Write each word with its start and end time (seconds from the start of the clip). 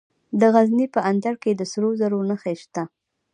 د 0.39 0.41
غزني 0.53 0.87
په 0.95 0.99
اندړ 1.09 1.33
کې 1.43 1.51
د 1.55 1.61
سرو 1.71 1.89
زرو 1.99 2.19
نښې 2.29 2.55
شته. 2.61 2.83